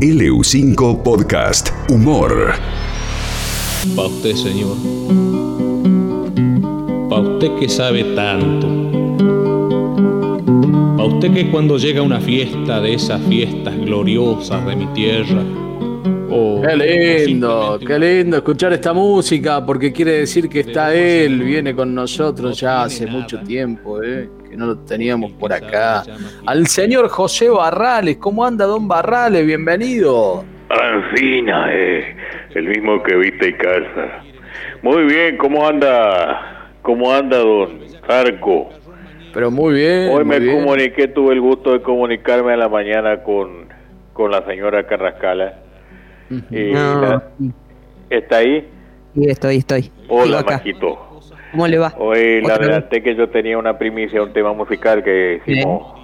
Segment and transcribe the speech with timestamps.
[0.00, 2.52] LU5 Podcast Humor.
[3.96, 4.76] Pa' usted, señor.
[7.08, 8.66] Pa' usted que sabe tanto.
[10.98, 15.42] Pa' usted que cuando llega una fiesta de esas fiestas gloriosas de mi tierra.
[16.30, 16.76] o- Qué
[17.26, 22.58] lindo, qué lindo escuchar esta música porque quiere decir que está él, viene con nosotros
[22.60, 24.28] ya hace mucho tiempo, ¿eh?
[24.56, 26.02] Que no lo teníamos por acá.
[26.46, 29.44] Al señor José Barrales, ¿cómo anda don Barrales?
[29.46, 30.44] Bienvenido.
[30.70, 32.16] Ancina, eh,
[32.54, 34.22] el mismo que viste y calza.
[34.82, 36.70] Muy bien, ¿cómo anda?
[36.82, 38.70] ¿Cómo anda don Zarco?
[39.34, 40.08] Pero muy bien.
[40.10, 40.60] Hoy muy me bien.
[40.64, 43.66] comuniqué, tuve el gusto de comunicarme a la mañana con,
[44.14, 45.54] con la señora Carrascala.
[46.50, 47.00] Y No.
[47.02, 47.22] la-
[48.08, 48.66] ¿Está ahí?
[49.14, 49.92] Sí, estoy, estoy.
[50.08, 50.54] Hola, acá.
[50.56, 51.05] Majito.
[51.52, 51.94] ¿Cómo le va?
[51.98, 52.50] Hoy vez.
[52.50, 55.94] adelanté que yo tenía una primicia, un tema musical que hicimos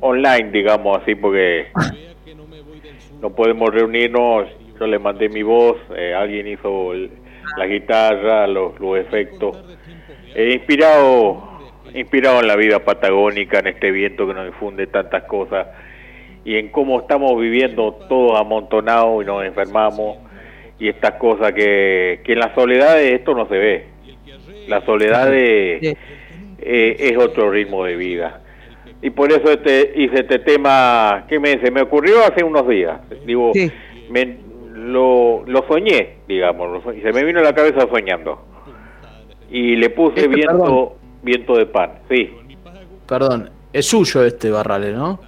[0.00, 1.66] online, digamos así, porque
[3.20, 4.46] no podemos reunirnos.
[4.78, 7.10] Yo le mandé mi voz, eh, alguien hizo el-
[7.56, 9.56] la guitarra, los, los efectos.
[10.34, 11.60] Eh, inspirado,
[11.94, 15.68] inspirado en la vida patagónica, en este viento que nos infunde tantas cosas
[16.44, 20.18] y en cómo estamos viviendo todos amontonados y nos enfermamos
[20.78, 23.86] y estas cosas que, que en la soledad de esto no se ve.
[24.68, 25.96] La soledad de,
[26.58, 28.40] eh, es otro ritmo de vida.
[29.02, 32.98] Y por eso este, hice este tema que me, se me ocurrió hace unos días.
[33.26, 33.70] Digo, Sí.
[34.10, 34.44] me-
[34.74, 37.02] lo, lo soñé, digamos, lo soñé.
[37.02, 38.44] se me vino a la cabeza soñando.
[39.50, 40.88] Y le puse Este, viento, perdón.
[41.22, 42.32] viento de pan, sí,
[43.08, 45.20] Perdón, es suyo este Barrales, ¿no?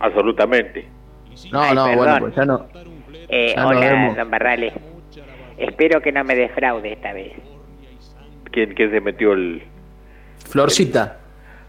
[0.00, 0.86] absolutamente.
[1.52, 1.96] No, Ay, no, perdón.
[1.98, 2.66] bueno, pues ya no.
[3.28, 4.16] Eh, Ya hola, vemos.
[4.16, 4.72] don Barrales.
[5.56, 7.32] Espero que no me defraude esta vez.
[8.50, 9.62] ¿Quién, quién se metió el...?
[10.48, 11.18] Florcita.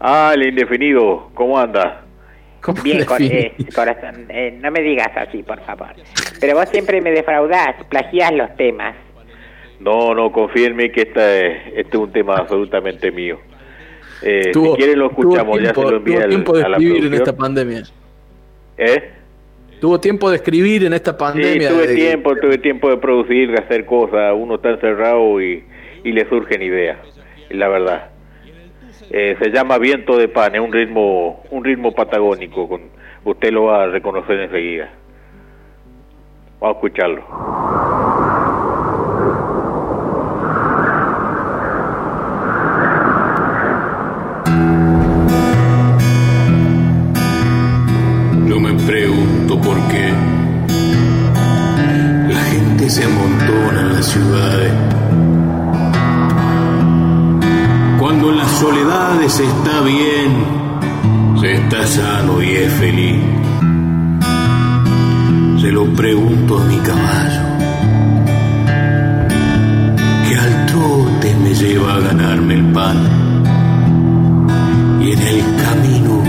[0.00, 2.02] Ah, el indefinido, ¿cómo anda?
[2.60, 3.40] ¿Cómo Bien, cor- define?
[3.58, 5.88] eh, corazón, eh, no me digas así, por favor.
[6.40, 8.94] Pero vos siempre me defraudás, plagiás los temas.
[9.80, 13.38] No, no, confía en mí que este, este es un tema absolutamente mío.
[14.22, 16.62] Eh, Tuvo- si quieren lo escuchamos, tuvo ya se lo envié tuvo al- tiempo de
[16.62, 17.82] escribir en esta pandemia.
[18.78, 19.10] ¿Eh?
[19.80, 21.68] Tuvo tiempo de escribir en esta Sí, pandemia.
[21.70, 24.32] tuve de- tiempo, tuve tiempo de producir, de hacer cosas.
[24.36, 25.64] Uno está encerrado y,
[26.04, 26.98] y le surgen ideas,
[27.50, 28.10] la verdad.
[29.10, 32.68] Eh, se llama Viento de Pan, es un ritmo, un ritmo patagónico.
[32.68, 32.82] Con,
[33.24, 34.90] usted lo va a reconocer enseguida.
[36.60, 37.92] Vamos a escucharlo.
[48.86, 50.12] Pregunto por qué
[52.28, 54.71] la gente se amontona en las ciudades.
[58.62, 60.30] Soledades está bien,
[61.40, 63.20] se está sano y es feliz.
[65.60, 67.42] Se lo pregunto a mi caballo,
[70.28, 72.98] que al trote me lleva a ganarme el pan.
[75.00, 76.22] Y en el camino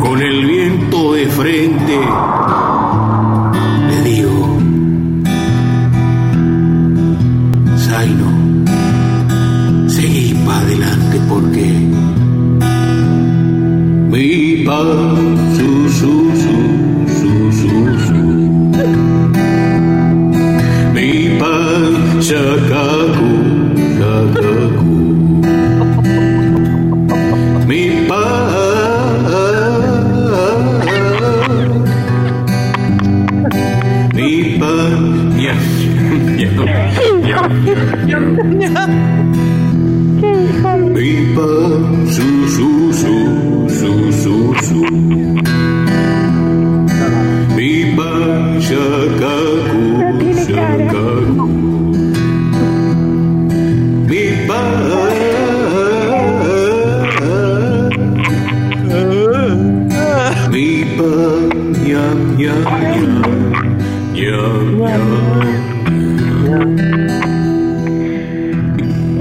[0.00, 1.98] con el viento de frente,
[11.32, 11.68] porque
[14.12, 15.16] mi pan,
[15.56, 16.12] su, su,
[16.42, 16.56] su,
[17.18, 17.72] su, su,
[18.06, 18.20] su.
[20.94, 21.10] Mi
[21.40, 21.92] pan,
[22.26, 23.30] shakaku,
[23.98, 24.94] shakaku.
[27.66, 28.92] Mi pan,
[34.16, 35.00] mi pan,
[35.46, 35.56] ya,
[36.42, 36.50] ya,
[37.30, 37.40] ya,
[38.12, 38.86] ya.
[40.22, 40.61] Mi
[41.34, 44.80] pan, su, su, su, su, su, su.
[47.56, 49.82] Mi pan, shakaku,
[50.46, 51.46] shakaku.
[54.08, 54.24] Mi
[60.96, 61.48] pan,
[61.86, 62.64] yam, yam, yam,
[64.14, 65.12] yam, yam.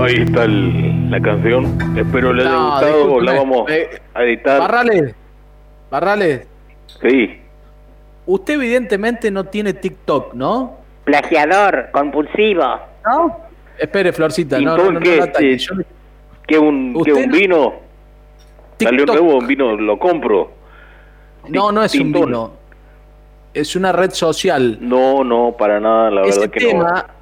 [0.02, 1.78] Ahí está el- la canción.
[1.98, 3.22] Espero le haya No, gustado.
[3.22, 4.60] La vamos eh, a editar.
[4.60, 5.16] Barrales.
[5.90, 6.48] Barrales.
[7.02, 7.38] Sí.
[8.26, 10.78] Usted evidentemente no tiene TikTok, ¿no?
[11.04, 12.64] Plagiador, compulsivo.
[13.06, 13.38] ¿No?
[13.78, 14.60] Espere, Florcita.
[14.60, 15.58] ¿Y No, no, no, no qué?
[15.58, 15.74] Yo
[16.48, 17.74] ¿Qué un, qué un no- vino?
[18.80, 19.22] Salió TikTok.
[19.22, 20.52] nuevo un vino, lo compro.
[21.50, 22.52] No, no es un vino.
[23.54, 24.78] Es una red social.
[24.80, 27.14] No, no, para nada, la ese verdad que tema, no.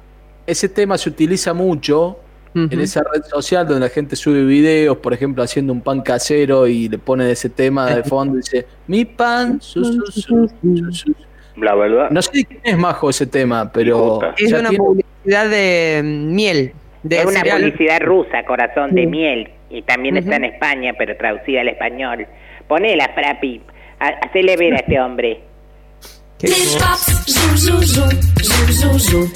[0.46, 2.18] ese tema se utiliza mucho
[2.54, 2.80] en Ujú.
[2.80, 6.88] esa red social donde la gente sube videos, por ejemplo, haciendo un pan casero y
[6.88, 11.14] le pone ese tema de fondo y dice, mi pan, su, su, su, su, su".
[11.56, 12.10] La verdad.
[12.10, 14.20] No sé de quién es majo ese tema, pero.
[14.38, 16.72] Es una tiene- publicidad de mm, miel.
[17.02, 17.60] De Es una cereal.
[17.62, 20.44] publicidad rusa, corazón de miel, y también está en.
[20.44, 22.26] España, pero traducida al español.
[22.66, 23.60] Ponela, Frapi,
[23.98, 25.40] ha- hacele ver a este hombre.
[26.42, 26.78] Mil zu,
[28.98, 29.30] zu.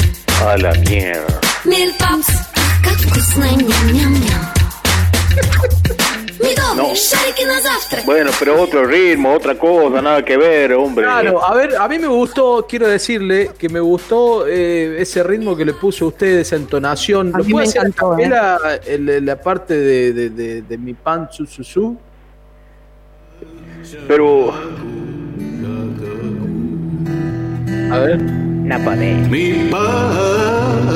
[0.46, 1.40] A la mierda.
[1.64, 1.90] Mil
[3.03, 4.43] как вкусно, ням-ням-ням.
[6.41, 8.05] Медовый шарики на завтрак.
[8.05, 11.03] Bueno, pero otro ritmo, otra cosa, nada que ver, hombre.
[11.05, 15.55] Claro, a ver, a mí me gustó, quiero decirle que me gustó eh, ese ritmo
[15.55, 17.33] que le puso usted, esa entonación.
[17.35, 18.23] A ¿Lo mí puede me hacer a encantó, ¿eh?
[18.29, 21.97] capela, el- la parte de, de- de- de mi pan su su su?
[24.07, 24.53] Pero
[27.91, 28.19] A ver.
[28.64, 29.28] No podés.
[29.28, 30.88] Mi pan,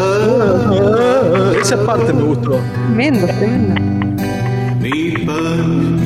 [1.61, 2.59] Esa parte me gustó.
[2.87, 3.75] Tremendo, tremendo.
[4.81, 6.03] mi pan.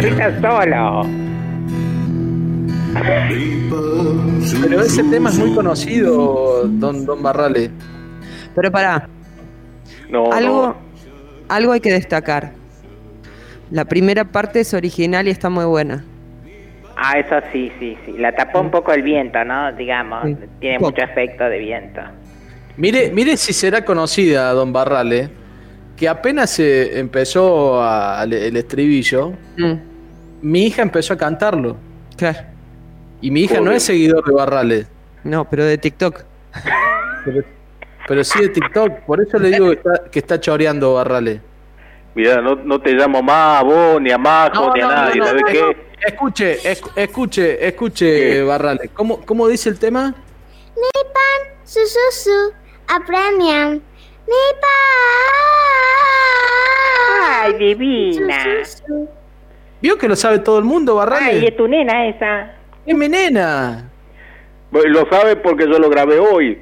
[0.00, 1.06] risa solo.
[4.62, 7.70] Pero ese tema es muy conocido, don, don Barrale.
[8.54, 9.06] Pero pará,
[10.08, 10.76] no, algo, no.
[11.48, 12.54] algo hay que destacar.
[13.70, 16.04] La primera parte es original y está muy buena.
[16.96, 18.12] Ah, eso sí, sí, sí.
[18.18, 19.72] La tapó un poco el viento, ¿no?
[19.72, 20.36] Digamos, Sí.
[20.60, 22.00] tiene mucho efecto de viento.
[22.78, 25.28] Mire, mire si será conocida, don Barrale,
[25.96, 29.72] que apenas se empezó a- el, el estribillo, Mm,
[30.42, 31.76] mi hija empezó a cantarlo.
[32.16, 32.38] claro.
[33.22, 34.86] Y mi hija no es seguidor de Barrale,
[35.24, 36.22] No, pero de TikTok.
[37.24, 37.42] pero,
[38.08, 39.00] pero sí de TikTok.
[39.06, 41.40] Por eso le digo que está, que está choreando Barrale.
[42.14, 45.42] Mira, no, no te llamo más a vos, ni a Majo, ni a nadie, ¿sabes
[45.42, 45.76] no, qué?
[46.06, 48.42] Escuche, esc- escuche, escuche, ¿Qué?
[48.42, 48.88] Barrale.
[48.94, 50.14] ¿Cómo, ¿Cómo dice el tema?
[51.64, 52.52] Su, su, su,
[52.94, 53.72] apremian.
[54.26, 54.68] Mi pa.
[57.42, 58.44] ¡Ay, divina!
[59.82, 61.48] ¿Vio que lo sabe todo el mundo, ¡Ay, Barrale?
[61.48, 62.52] es tu nena esa!
[62.86, 63.88] ¡Es mi nena!
[64.70, 66.60] Bueno, Lo sabes porque yo lo grabé hoy,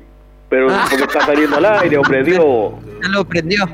[0.49, 0.87] pero Ah.
[0.88, 2.73] porque está saliendo al aire, hombre, Dios.
[3.02, 3.64] Ya lo prendió.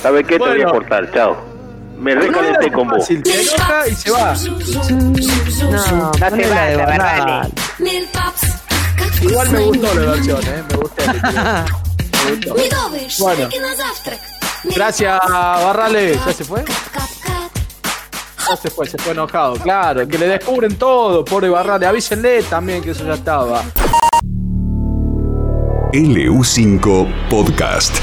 [0.00, 0.34] ¿Sabes qué?
[0.34, 0.68] Te voy Bueno.
[0.68, 1.51] a cortar, chao
[2.02, 3.06] me recalenté con vos.
[3.06, 4.34] Se enoja y se va.
[4.34, 6.10] No, no se va,
[6.86, 7.48] verdad.
[9.22, 10.62] Igual me gustó la versión, ¿eh?
[10.68, 11.02] Me gustó.
[11.04, 13.24] me gustó.
[13.24, 13.48] Bueno.
[14.64, 16.18] Gracias, Barrale.
[16.26, 16.64] ¿Ya se fue?
[18.48, 19.54] Ya se fue, se fue enojado.
[19.54, 21.86] Claro, que le descubren todo, pobre Barrale.
[21.86, 23.62] Avísenle también que eso ya estaba.
[25.92, 27.94] LU5 Podcast.